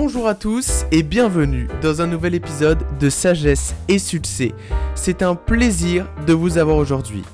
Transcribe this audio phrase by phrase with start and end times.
[0.00, 4.54] Bonjour à tous et bienvenue dans un nouvel épisode de Sagesse et Succès.
[4.94, 7.24] C'est un plaisir de vous avoir aujourd'hui.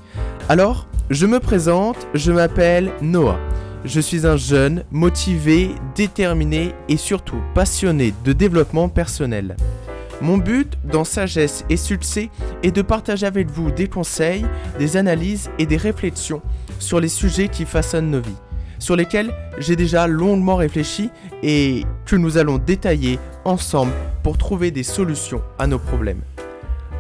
[0.49, 3.39] Alors, je me présente, je m'appelle Noah.
[3.85, 9.57] Je suis un jeune, motivé, déterminé et surtout passionné de développement personnel.
[10.23, 12.31] Mon but dans Sagesse et Succès
[12.63, 14.47] est de partager avec vous des conseils,
[14.79, 16.41] des analyses et des réflexions
[16.79, 18.44] sur les sujets qui façonnent nos vies
[18.85, 21.09] sur lesquels j'ai déjà longuement réfléchi
[21.43, 23.93] et que nous allons détailler ensemble
[24.23, 26.21] pour trouver des solutions à nos problèmes.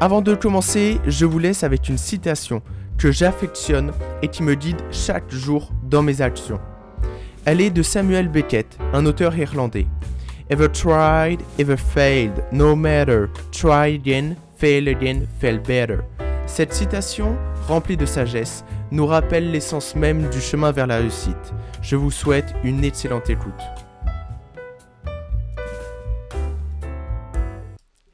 [0.01, 2.63] Avant de commencer, je vous laisse avec une citation
[2.97, 3.93] que j'affectionne
[4.23, 6.59] et qui me guide chaque jour dans mes actions.
[7.45, 9.87] Elle est de Samuel Beckett, un auteur irlandais.
[10.49, 15.99] Ever tried, ever failed, no matter, try again, fail again, fail better.
[16.47, 17.37] Cette citation,
[17.69, 21.53] remplie de sagesse, nous rappelle l'essence même du chemin vers la réussite.
[21.85, 23.53] Je vous souhaite une excellente écoute.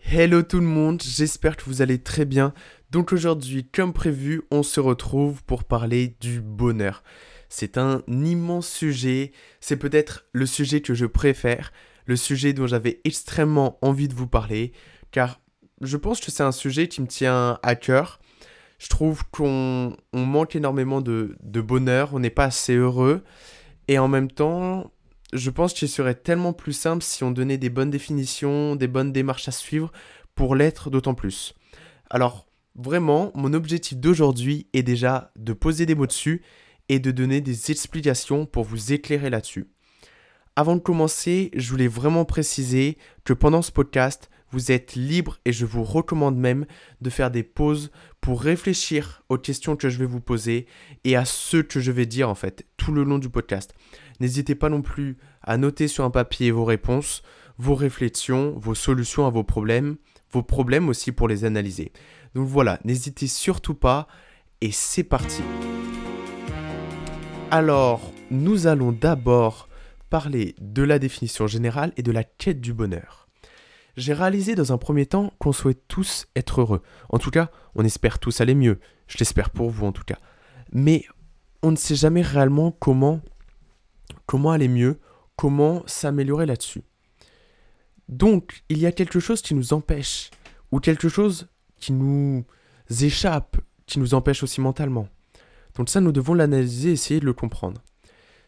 [0.01, 2.53] Hello tout le monde, j'espère que vous allez très bien.
[2.91, 7.05] Donc aujourd'hui, comme prévu, on se retrouve pour parler du bonheur.
[7.49, 11.73] C'est un immense sujet, c'est peut-être le sujet que je préfère,
[12.07, 14.73] le sujet dont j'avais extrêmement envie de vous parler,
[15.13, 15.41] car
[15.81, 18.19] je pense que c'est un sujet qui me tient à cœur
[18.81, 23.23] je trouve qu'on manque énormément de, bonheur, on n'est pas assez heureux.
[23.91, 24.93] Et en même temps,
[25.33, 29.13] je pense qu'il serait tellement plus simple si on donnait des bonnes définitions, des bonnes
[29.13, 29.91] démarches à suivre
[30.37, 31.57] pour l'être d'autant plus.
[32.09, 36.43] Alors, vraiment, mon objectif d'aujourd'hui est déjà de poser des mots dessus
[36.89, 39.67] et de donner des explications pour vous éclairer là-dessus.
[40.55, 45.53] Avant de commencer, je voulais vraiment préciser que pendant ce podcast, vous êtes libre et
[45.53, 46.67] je vous recommande même
[47.01, 50.67] de faire des pauses pour réfléchir aux questions que je vais vous poser
[51.05, 53.75] et à ce que je vais dire en fait tout le long du podcast.
[54.21, 57.23] N'hésitez pas non plus à noter sur un papier vos réponses,
[57.59, 59.97] vos réflexions, vos solutions à vos problèmes,
[60.33, 61.93] vos problèmes aussi pour les analyser.
[62.35, 64.07] Donc voilà, n'hésitez surtout pas
[64.61, 65.43] et c'est parti.
[67.51, 69.69] Alors, nous allons d'abord
[70.09, 73.30] parler de la définition générale et de la quête du bonheur.
[73.97, 76.83] J'ai réalisé dans un premier temps qu'on souhaite tous être heureux.
[77.09, 78.79] En tout cas, on espère tous aller mieux.
[79.09, 80.19] Je l'espère pour vous en tout cas.
[80.73, 81.05] Mais
[81.63, 83.21] on ne sait jamais réellement comment,
[84.27, 85.01] comment aller mieux,
[85.37, 86.83] comment s'améliorer là-dessus.
[88.09, 90.31] Donc, il y a quelque chose qui nous empêche,
[90.73, 92.45] ou quelque chose qui nous
[93.01, 95.09] échappe, qui nous empêche aussi mentalement.
[95.75, 97.83] Donc ça, nous devons l'analyser essayer de le comprendre.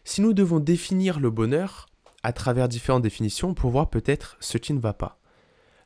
[0.03, 1.87] Si nous devons définir le bonheur
[2.23, 5.19] à travers différentes définitions pour voir peut-être ce qui ne va pas.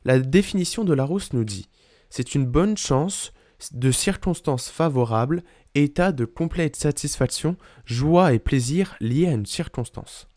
[0.04, 1.68] La définition de Larousse nous dit
[2.10, 3.32] c'est une bonne chance
[3.72, 5.42] de circonstances favorables,
[5.74, 10.28] état de complète satisfaction, joie et plaisir liés à une circonstance.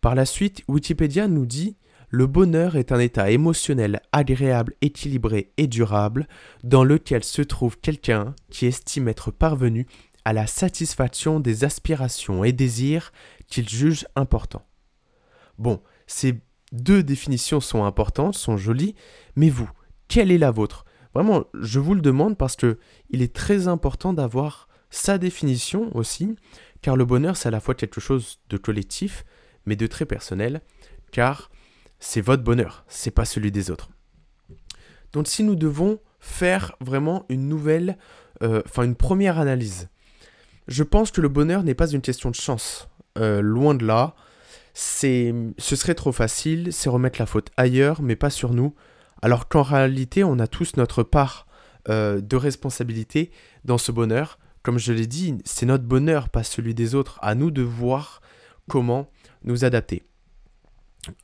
[0.00, 1.76] Par la suite, Wikipédia nous dit
[2.10, 6.26] le bonheur est un état émotionnel agréable, équilibré et durable
[6.64, 9.86] dans lequel se trouve quelqu'un qui estime être parvenu
[10.24, 13.12] à la satisfaction des aspirations et désirs
[13.46, 14.64] qu'il juge importants.
[15.58, 16.36] Bon, c'est
[16.72, 18.94] deux définitions sont importantes, sont jolies,
[19.36, 19.70] mais vous,
[20.08, 20.84] quelle est la vôtre?
[21.14, 22.78] Vraiment, je vous le demande parce que
[23.10, 26.36] il est très important d'avoir sa définition aussi,
[26.82, 29.24] car le bonheur c'est à la fois quelque chose de collectif,
[29.66, 30.60] mais de très personnel,
[31.10, 31.50] car
[31.98, 33.90] c'est votre bonheur, c'est pas celui des autres.
[35.12, 37.98] Donc si nous devons faire vraiment une nouvelle,
[38.42, 39.88] euh, enfin une première analyse,
[40.68, 44.14] je pense que le bonheur n'est pas une question de chance, euh, loin de là
[44.80, 48.76] c'est, ce serait trop facile, c'est remettre la faute ailleurs, mais pas sur nous,
[49.22, 51.48] alors qu'en réalité, on a tous notre part
[51.88, 53.32] euh, de responsabilité
[53.64, 54.38] dans ce bonheur.
[54.62, 57.18] Comme je l'ai dit, c'est notre bonheur, pas celui des autres.
[57.22, 58.22] À nous de voir
[58.68, 59.10] comment
[59.42, 60.04] nous adapter.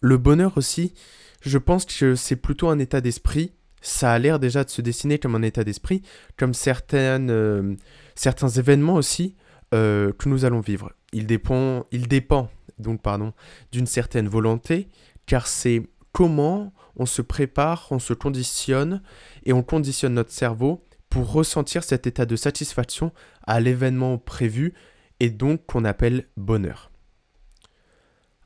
[0.01, 0.93] Le bonheur aussi,
[1.41, 3.53] je pense que c'est plutôt un état d'esprit.
[3.81, 6.03] Ça a l'air déjà de se dessiner comme un état d'esprit,
[6.37, 7.77] comme certaines, euh,
[8.17, 9.37] certains événements aussi
[9.75, 10.91] euh, que nous allons vivre.
[11.13, 13.33] Il dépend, il dépend donc pardon,
[13.73, 14.89] d'une certaine volonté,
[15.27, 19.03] car c'est comment on se prépare, on se conditionne
[19.45, 23.13] et on conditionne notre cerveau pour ressentir cet état de satisfaction
[23.47, 24.75] à l'événement prévu
[25.21, 26.91] et donc qu'on appelle bonheur.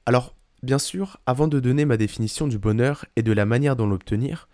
[0.07, 3.87] Alors, bien sûr, avant de donner ma définition du bonheur et de la manière d'en
[3.87, 4.49] l'obtenir,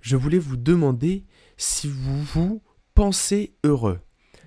[0.00, 1.24] je voulais vous demander
[1.56, 2.62] si vous vous
[2.94, 4.00] pensez heureux.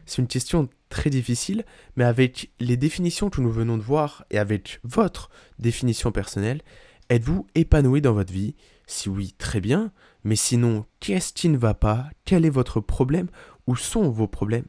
[0.05, 4.37] C'est une question très difficile, mais avec les définitions que nous venons de voir et
[4.37, 6.61] avec votre définition personnelle,
[7.09, 8.55] êtes-vous épanoui dans votre vie?
[8.85, 9.91] Si oui, très bien,
[10.23, 12.09] mais sinon, qu'est-ce qui ne va pas?
[12.25, 13.27] Quel est votre problème?
[13.65, 14.67] Où sont vos problèmes?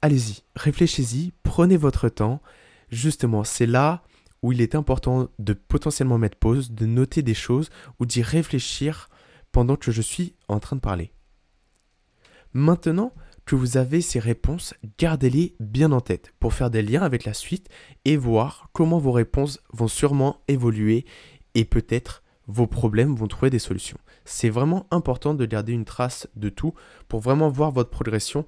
[0.00, 2.40] Allez-y, réfléchissez-y, prenez votre temps.
[2.88, 4.04] Justement, c'est là
[4.40, 7.68] où il est important de potentiellement mettre pause, de noter des choses
[8.00, 9.10] ou d'y réfléchir
[9.52, 11.12] pendant que je suis en train de parler.
[12.54, 13.12] Maintenant
[13.46, 17.32] que vous avez ces réponses, gardez-les bien en tête pour faire des liens avec la
[17.32, 17.68] suite
[18.04, 21.06] et voir comment vos réponses vont sûrement évoluer
[21.54, 23.98] et peut-être vos problèmes vont trouver des solutions.
[24.24, 26.74] C'est vraiment important de garder une trace de tout
[27.06, 28.46] pour vraiment voir votre progression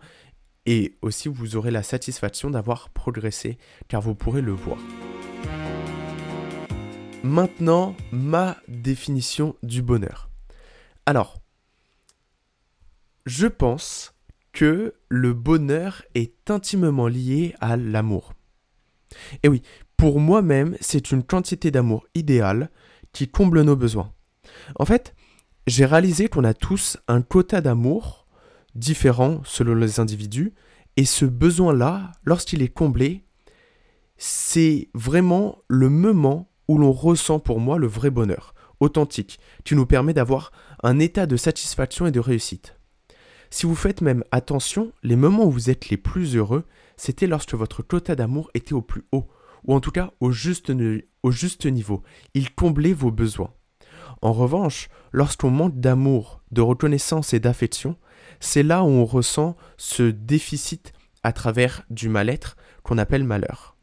[0.67, 3.57] et aussi vous aurez la satisfaction d'avoir progressé
[3.87, 4.79] car vous pourrez le voir.
[7.23, 10.29] Maintenant, ma définition du bonheur.
[11.07, 11.37] Alors,
[13.27, 14.18] je pense
[14.59, 18.33] que le bonheur est intimement lié à l'amour.
[19.45, 19.63] Et oui,
[19.97, 22.69] pour moi-même, c'est une quantité d'amour idéale
[23.13, 24.13] qui comble nos besoins.
[24.75, 25.15] En fait,
[25.69, 28.27] j'ai réalisé qu'on a tous un quota d'amour
[28.75, 30.55] différent selon les individus,
[30.97, 33.23] et ce besoin-là, lorsqu'il est comblé,
[34.17, 39.87] c'est vraiment le moment où l'on ressent pour moi le vrai bonheur, authentique, qui nous
[39.87, 40.51] permet d'avoir
[40.83, 42.78] un état de satisfaction et de réussite.
[43.51, 46.65] Si vous faites même attention, les moments où vous êtes les plus heureux,
[46.97, 49.27] c'était lorsque votre quota d'amour était au plus haut,
[49.65, 50.73] ou en tout cas au juste,
[51.23, 52.03] au juste niveau.
[52.35, 53.53] Il comblait vos besoins.
[54.21, 57.97] En revanche, lorsqu'on manque d'amour, de reconnaissance et d'affection,
[58.41, 60.93] c'est là où on ressent ce déficit
[61.23, 63.77] à travers du mal-être qu'on appelle malheur.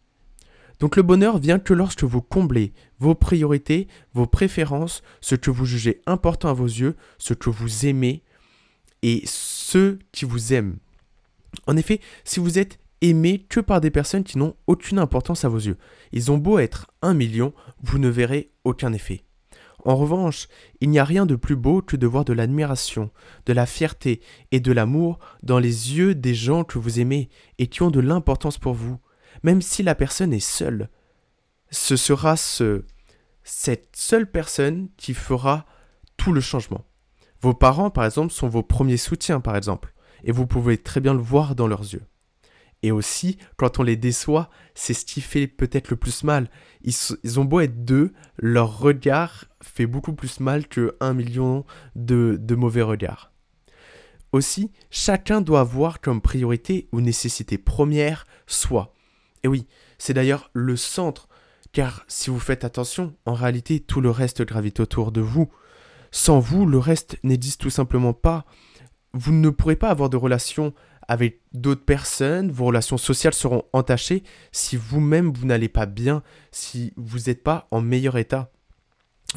[0.80, 5.66] Donc le bonheur vient que lorsque vous comblez vos priorités, vos préférences, ce que vous
[5.66, 8.24] jugez important à vos yeux, ce que vous aimez
[9.06, 10.78] et ceux qui vous aiment.
[11.68, 15.48] En effet, si vous êtes aimé que par des personnes qui n'ont aucune importance à
[15.50, 15.78] vos yeux,
[16.12, 17.54] ils ont beau être un million,
[17.84, 19.24] vous ne verrez aucun effet.
[19.84, 20.48] En revanche,
[20.82, 23.12] il n'y a rien de plus beau que de voir de l'admiration,
[23.46, 24.22] de la fierté
[24.52, 27.30] et de l'amour dans les yeux des gens que vous aimez
[27.60, 28.98] et qui ont de l'importance pour vous,
[29.44, 30.90] même si la personne est seule.
[31.70, 32.86] Ce sera ce,
[33.44, 35.68] cette seule personne qui fera
[36.18, 36.84] tout le changement.
[37.42, 39.94] Vos parents, par exemple, sont vos premiers soutiens, par exemple,
[40.24, 42.04] et vous pouvez très bien le voir dans leurs yeux.
[42.84, 46.50] Et aussi, quand on les déçoit, c'est ce qui fait peut-être le plus mal.
[46.84, 51.66] Ils, ont beau être deux, leur regard fait beaucoup plus mal que un million
[51.96, 53.32] de, de mauvais regards.
[54.32, 58.94] Aussi, chacun doit avoir comme priorité ou nécessité première soi.
[59.44, 59.66] Et oui,
[59.98, 61.28] c'est d'ailleurs le centre,
[61.72, 65.50] car si vous faites attention, en réalité, tout le reste gravite autour de vous.
[66.12, 68.46] Sans vous, le reste n'existe tout simplement pas.
[69.14, 70.74] Vous ne pourrez pas avoir de relation
[71.08, 76.94] avec d'autres personnes, vos relations sociales seront entachées si vous-même vous, n'allez pas bien, si
[76.98, 78.52] vous n'êtes pas en meilleur état.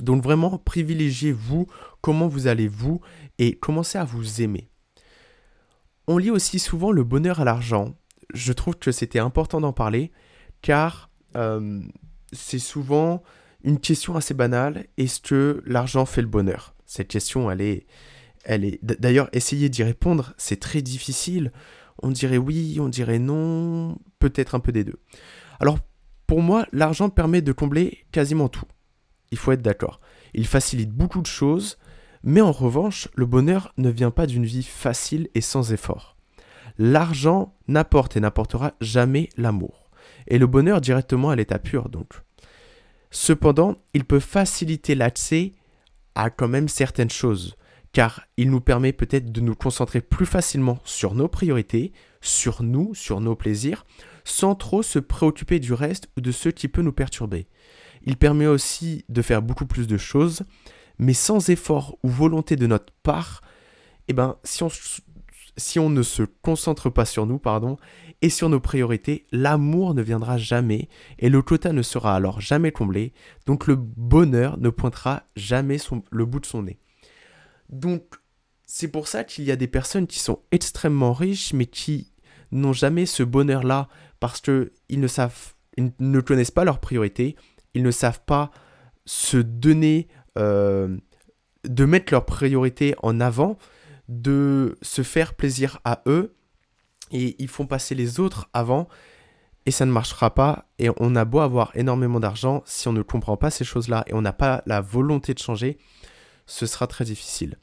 [0.00, 1.66] Donc vraiment, privilégiez vous,
[2.00, 3.00] comment vous allez vous,
[3.38, 4.70] et commencez à vous aimer.
[6.06, 7.94] On lit aussi souvent le bonheur à l'argent.
[8.32, 10.10] Je trouve que c'était important d'en parler,
[10.62, 11.82] car euh,
[12.32, 13.22] c'est souvent
[13.64, 14.86] une question assez banale.
[14.96, 16.74] Est-ce que l'argent fait le bonheur?
[16.86, 17.86] Cette question, elle est.
[18.82, 21.52] D'ailleurs, essayer d'y répondre, c'est très difficile.
[22.02, 25.00] On dirait oui, on dirait non, peut-être un peu des deux.
[25.60, 25.78] Alors,
[26.26, 28.64] pour moi, l'argent permet de combler quasiment tout.
[29.32, 30.00] Il faut être d'accord.
[30.34, 31.78] Il facilite beaucoup de choses,
[32.22, 36.16] mais en revanche, le bonheur ne vient pas d'une vie facile et sans effort.
[36.78, 39.90] L'argent n'apporte et n'apportera jamais l'amour.
[40.28, 42.22] Et le bonheur directement à l'état pur, donc.
[43.10, 45.52] Cependant, il peut faciliter l'accès
[46.14, 47.56] à quand même certaines choses
[47.92, 52.94] car il nous permet peut-être de nous concentrer plus facilement sur nos priorités, sur nous,
[52.94, 53.86] sur nos plaisirs,
[54.24, 57.46] sans trop se préoccuper du reste ou de ce qui peut nous perturber.
[58.02, 60.42] Il permet aussi de faire beaucoup plus de choses,
[60.98, 63.40] mais sans effort ou volonté de notre part,
[64.08, 64.68] eh ben, si on,
[65.58, 67.76] si on ne se concentre pas sur nous, pardon,
[68.22, 70.88] et sur nos priorités, l'amour ne viendra jamais
[71.18, 73.12] et le quota ne sera alors jamais comblé,
[73.46, 75.76] donc le bonheur ne pointera jamais
[76.10, 76.78] le bout de son nez.
[77.68, 78.14] Donc,
[78.64, 82.12] c'est pour ça qu'il y a des personnes qui sont extrêmement riches, mais qui
[82.50, 83.88] n'ont jamais ce bonheur-là
[84.20, 87.36] parce qu'ils ne savent, ne connaissent pas leurs priorités,
[87.74, 88.50] ils ne savent pas
[89.04, 90.96] se donner, euh,
[91.64, 93.58] de mettre leurs priorités en avant,
[94.08, 96.34] de se faire plaisir à eux,
[97.10, 98.88] et ils font passer les autres avant,
[99.66, 103.02] et ça ne marchera pas, et on a beau avoir énormément d'argent, si on ne
[103.02, 105.78] comprend pas ces choses-là, et on n'a pas la volonté de changer,
[106.46, 107.58] ce sera très difficile.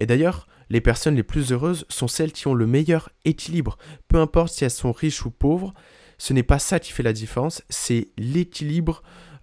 [0.00, 3.76] Et d'ailleurs, les personnes les plus heureuses sont celles qui ont le meilleur équilibre.
[4.08, 5.74] Peu importe si elles sont riches ou pauvres,
[6.16, 9.02] ce n'est pas ça qui fait la différence, c'est l'équilibre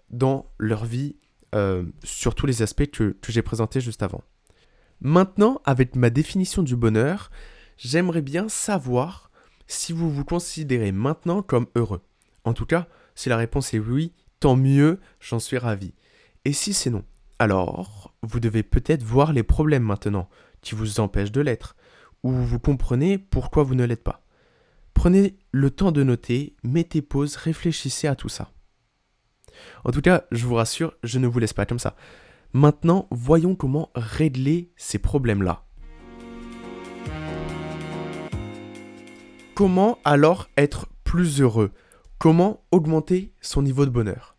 [0.10, 1.18] dans leur vie
[1.54, 4.24] euh, sur tous les aspects que, que j'ai présentés juste avant.
[5.01, 7.30] Maintenant, avec ma définition du bonheur,
[7.77, 9.32] j'aimerais bien savoir
[9.68, 12.01] si vous vous considérez maintenant comme heureux.
[12.44, 15.94] En tout cas, si la réponse est oui, tant mieux, j'en suis ravi.
[16.46, 17.04] Et si c'est non,
[17.39, 20.30] alors vous devez peut-être voir les problèmes maintenant
[20.62, 21.75] qui vous empêchent de l'être,
[22.24, 24.24] ou vous comprenez pourquoi vous ne l'êtes pas.
[24.94, 28.51] Prenez le temps de noter, mettez pause, réfléchissez à tout ça.
[29.84, 31.96] En tout cas, je vous rassure, je ne vous laisse pas comme ça.
[32.54, 35.63] Maintenant, voyons comment régler ces problèmes-là.
[39.54, 41.72] Comment alors être plus heureux?
[42.20, 44.36] Comment augmenter son niveau de bonheur?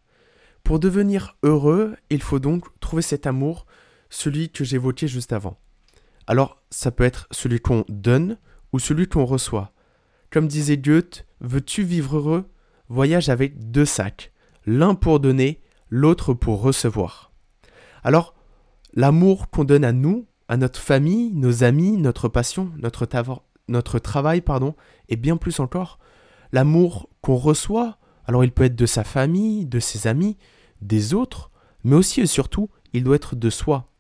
[0.65, 3.67] Pour devenir heureux, il faut donc trouver cet amour,
[4.11, 5.59] celui que j'évoquais juste avant.
[6.27, 8.39] Alors, ça peut être celui qu'on donne
[8.73, 9.73] ou celui qu'on reçoit.
[10.31, 12.51] Comme disait Goethe, veux-tu vivre heureux?
[12.89, 14.33] Voyage avec deux sacs,
[14.67, 17.28] l'un pour donner, l'autre pour recevoir.
[18.05, 18.35] Alors,
[18.95, 23.07] l'amour qu'on donne à nous, à notre famille, nos amis, notre passion, notre,
[23.99, 24.75] travail, pardon,
[25.09, 25.99] et bien plus encore,
[26.53, 30.37] L'amour qu'on reçoit, alors il peut être de sa famille, de ses amis,
[30.81, 31.51] des autres,
[31.85, 33.91] mais aussi et surtout, il doit être de soi.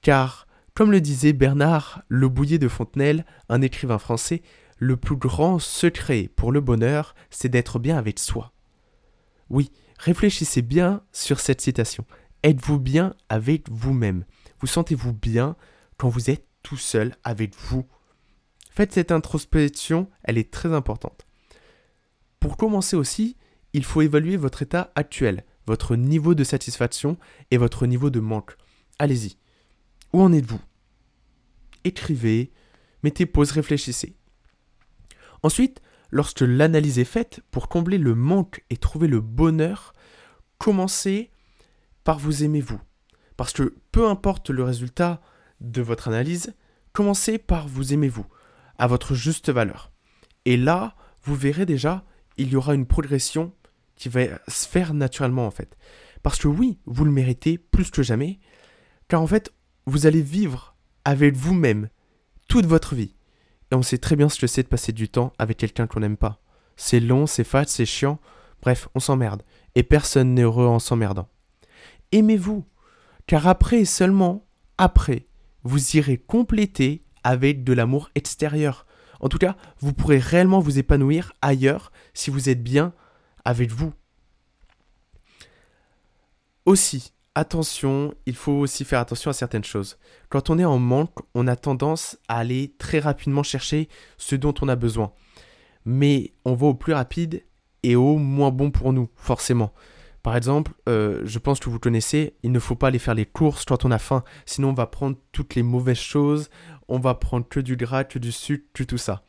[0.00, 4.42] Car, comme le disait Bernard Le Bouillet de Fontenelle, un écrivain français,
[4.78, 8.52] le plus grand secret pour le bonheur, c'est d'être bien avec soi.
[9.50, 12.04] Oui, réfléchissez bien sur cette citation.
[12.44, 14.26] Êtes-vous bien avec vous-même?
[14.60, 15.56] Vous sentez-vous bien
[15.96, 17.86] quand vous êtes tout seul avec vous?
[18.70, 21.26] Faites cette introspection, elle est très importante.
[22.40, 23.38] Pour commencer aussi,
[23.72, 27.16] il faut évaluer votre état actuel, votre niveau de satisfaction
[27.50, 28.58] et votre niveau de manque.
[28.98, 29.38] Allez-y.
[30.12, 30.60] Où en êtes-vous?
[31.84, 32.52] Écrivez,
[33.02, 34.16] mettez pause, réfléchissez.
[35.42, 39.94] Ensuite, lorsque l'analyse est faite, pour combler le manque et trouver le bonheur,
[40.58, 41.30] commencez
[42.04, 42.80] par vous aimer vous.
[43.36, 45.20] Parce que peu importe le résultat
[45.60, 46.54] de votre analyse,
[46.92, 48.26] commencez par vous aimer vous,
[48.78, 49.90] à votre juste valeur.
[50.44, 52.04] Et là, vous verrez déjà
[52.36, 53.52] il y aura une progression
[53.96, 55.76] qui va se faire naturellement en fait.
[56.22, 58.38] Parce que oui, vous le méritez plus que jamais,
[59.08, 59.52] car en fait,
[59.86, 61.88] vous allez vivre avec vous-même
[62.48, 63.14] toute votre vie.
[63.70, 66.00] Et on sait très bien ce que c'est de passer du temps avec quelqu'un qu'on
[66.00, 66.40] n'aime pas.
[66.76, 68.20] C'est long, c'est fat, c'est chiant,
[68.62, 69.42] bref, on s'emmerde.
[69.74, 71.28] Et personne n'est heureux en s'emmerdant.
[72.14, 72.64] Aimez-vous,
[73.26, 74.46] car après et seulement
[74.78, 75.26] après,
[75.64, 78.86] vous irez compléter avec de l'amour extérieur.
[79.18, 82.92] En tout cas, vous pourrez réellement vous épanouir ailleurs si vous êtes bien
[83.44, 83.92] avec vous.
[86.66, 89.98] Aussi, attention, il faut aussi faire attention à certaines choses.
[90.28, 94.54] Quand on est en manque, on a tendance à aller très rapidement chercher ce dont
[94.62, 95.12] on a besoin.
[95.84, 97.42] Mais on va au plus rapide
[97.82, 99.72] et au moins bon pour nous, forcément.
[100.24, 103.26] Par exemple, euh, je pense que vous connaissez, il ne faut pas aller faire les
[103.26, 106.48] courses quand on a faim, sinon on va prendre toutes les mauvaises choses,
[106.88, 109.22] on va prendre que du gras, que du sucre, que tout ça.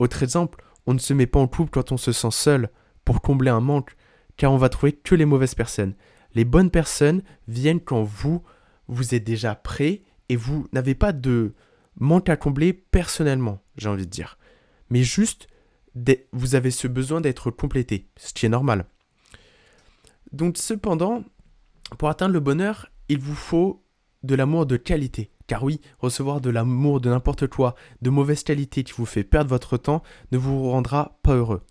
[0.00, 2.70] Autre exemple, on ne se met pas en couple quand on se sent seul
[3.04, 3.94] pour combler un manque,
[4.36, 5.94] car on va trouver que les mauvaises personnes.
[6.34, 8.42] Les bonnes personnes viennent quand vous,
[8.88, 11.54] vous êtes déjà prêt et vous n'avez pas de
[12.00, 14.38] manque à combler personnellement, j'ai envie de dire.
[14.90, 15.46] Mais juste,
[16.32, 18.86] vous avez ce besoin d'être complété, ce qui est normal.
[20.32, 21.24] Donc cependant,
[21.98, 23.84] pour atteindre le bonheur, il vous faut
[24.22, 25.30] de l'amour de qualité.
[25.46, 29.50] Car oui, recevoir de l'amour de n'importe quoi, de mauvaise qualité qui vous fait perdre
[29.50, 31.62] votre temps, ne vous rendra pas heureux.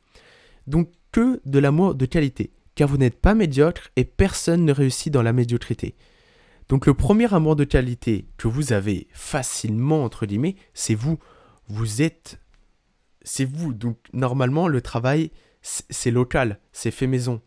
[0.68, 5.12] Donc que de l'amour de qualité, car vous n'êtes pas médiocre et personne ne réussit
[5.12, 5.96] dans la médiocrité.
[6.70, 11.18] Donc le premier amour de qualité que vous avez facilement, entre guillemets, c'est vous.
[11.68, 12.39] Vous êtes...
[13.24, 13.74] C'est vous.
[13.74, 17.41] Donc normalement, le travail, c'est local, c'est fait maison.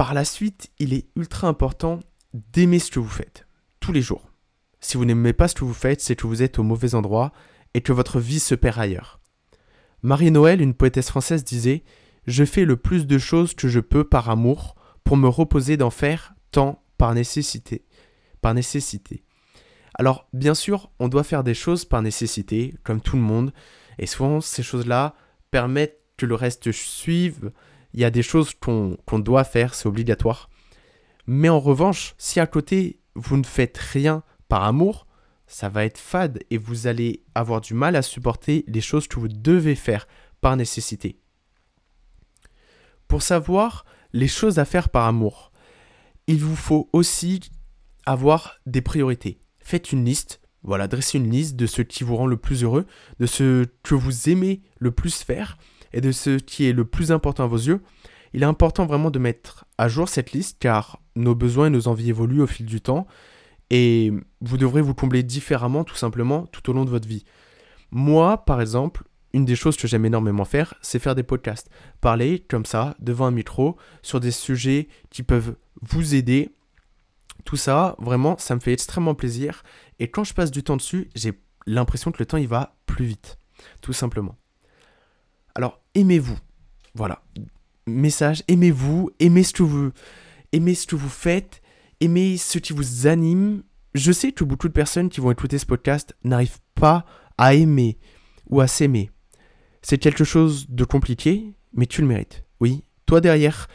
[0.00, 2.00] Par la suite, il est ultra important
[2.32, 3.46] d'aimer ce que vous faites,
[3.80, 4.30] tous les jours.
[4.80, 7.32] Si vous n'aimez pas ce que vous faites, c'est que vous êtes au mauvais endroit
[7.74, 9.20] et que votre vie se perd ailleurs.
[10.02, 11.84] Marie-Noël, une poétesse française, disait
[12.26, 15.90] Je fais le plus de choses que je peux par amour pour me reposer d'en
[15.90, 17.84] faire tant par nécessité.
[18.40, 19.22] Par nécessité.
[19.92, 23.52] Alors, bien sûr, on doit faire des choses par nécessité, comme tout le monde,
[23.98, 25.14] et souvent ces choses-là
[25.50, 27.52] permettent que le reste suive.
[27.92, 30.48] Il y a des choses qu'on doit faire, c'est obligatoire.
[31.26, 35.06] Mais en revanche, si à côté vous ne faites rien par amour,
[35.46, 39.18] ça va être fade et vous allez avoir du mal à supporter les choses que
[39.18, 40.06] vous devez faire
[40.40, 41.18] par nécessité.
[43.08, 45.50] Pour savoir les choses à faire par amour,
[46.28, 47.40] il vous faut aussi
[48.06, 49.40] avoir des priorités.
[49.58, 52.86] Faites une liste, voilà, dressez une liste de ce qui vous rend le plus heureux,
[53.18, 55.58] de ce que vous aimez le plus faire
[55.92, 57.80] et de ce qui est le plus important à vos yeux.
[58.32, 61.88] Il est important vraiment de mettre à jour cette liste car nos besoins et nos
[61.88, 63.06] envies évoluent au fil du temps
[63.70, 67.24] et vous devrez vous combler différemment tout simplement tout au long de votre vie.
[67.90, 71.70] Moi, par exemple, une des choses que j'aime énormément faire, c'est faire des podcasts.
[72.00, 76.50] Parler comme ça, devant un micro, sur des sujets qui peuvent vous aider.
[77.44, 79.62] Tout ça, vraiment, ça me fait extrêmement plaisir.
[79.98, 81.32] Et quand je passe du temps dessus, j'ai
[81.66, 83.38] l'impression que le temps, il va plus vite.
[83.80, 84.36] Tout simplement.
[85.54, 86.38] Alors, aimez-vous.
[86.94, 87.22] Voilà.
[87.86, 89.90] Message, aimez-vous, aimez ce que vous,
[90.52, 91.60] aimez ce que vous faites,
[92.00, 93.62] aimez ce qui vous anime.
[93.94, 97.04] Je sais que beaucoup de personnes qui vont écouter ce podcast n'arrivent pas
[97.38, 97.98] à aimer
[98.48, 99.10] ou à s'aimer.
[99.82, 102.44] C'est quelque chose de compliqué, mais tu le mérites.
[102.60, 103.66] Oui, toi derrière,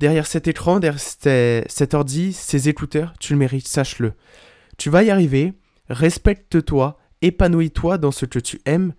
[0.00, 4.14] derrière cet écran, derrière cet ordi, ces écouteurs, tu le mérites, sache-le.
[4.78, 5.52] Tu vas y arriver,
[5.88, 8.94] respecte-toi, épanouis-toi dans ce que tu aimes,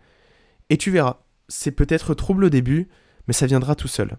[0.69, 1.22] et tu verras.
[1.55, 2.89] C'est peut-être trouble au début,
[3.27, 4.17] mais ça viendra tout seul.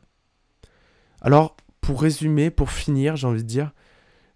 [1.21, 3.73] Alors, pour résumer, pour finir, j'ai envie de dire,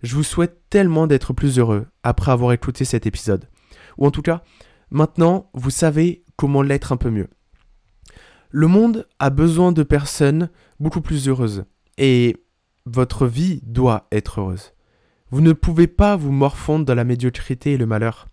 [0.03, 3.49] je vous souhaite tellement d'être plus heureux après avoir écouté cet épisode.
[3.99, 4.43] Ou en tout cas,
[4.91, 7.29] maintenant, vous savez comment l'être un peu mieux.
[8.51, 10.51] Le monde a besoin de personnes
[10.81, 11.67] beaucoup plus heureuses.
[11.99, 12.37] Et
[12.85, 14.73] votre vie doit être heureuse.
[15.31, 18.27] Vous ne pouvez pas vous morfondre dans la médiocrité et le malheur.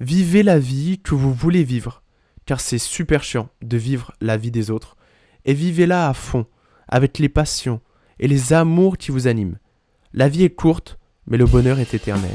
[0.00, 2.02] Vivez la vie que vous voulez vivre,
[2.48, 4.96] car c'est super chiant de vivre la vie des autres.
[5.44, 6.46] Et vivez-la à fond,
[6.88, 7.82] avec les passions
[8.18, 9.58] et les amours qui vous animent.
[10.14, 12.34] La vie est courte, mais le bonheur est éternel.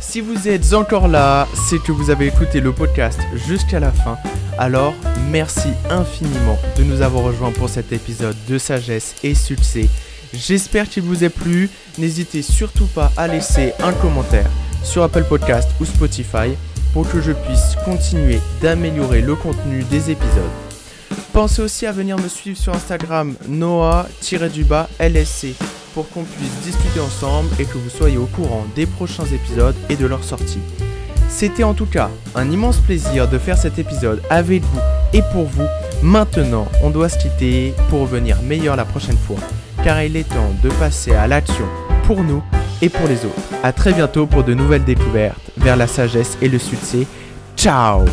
[0.00, 4.16] Si vous êtes encore là, c'est que vous avez écouté le podcast jusqu'à la fin.
[4.56, 4.94] Alors,
[5.30, 9.90] merci infiniment de nous avoir rejoints pour cet épisode de sagesse et succès.
[10.32, 11.68] J'espère qu'il vous a plu.
[11.98, 14.48] N'hésitez surtout pas à laisser un commentaire
[14.82, 16.56] sur Apple Podcast ou Spotify
[16.92, 20.42] pour que je puisse continuer d'améliorer le contenu des épisodes.
[21.32, 25.46] Pensez aussi à venir me suivre sur Instagram noah-lsc
[25.94, 29.96] pour qu'on puisse discuter ensemble et que vous soyez au courant des prochains épisodes et
[29.96, 30.60] de leur sortie.
[31.28, 34.80] C'était en tout cas un immense plaisir de faire cet épisode avec vous
[35.12, 35.66] et pour vous.
[36.02, 39.38] Maintenant, on doit se quitter pour revenir meilleur la prochaine fois,
[39.84, 41.66] car il est temps de passer à l'action
[42.04, 42.42] pour nous
[42.82, 43.34] et pour les autres.
[43.62, 47.06] A très bientôt pour de nouvelles découvertes vers la sagesse et le succès.
[47.56, 48.04] Ciao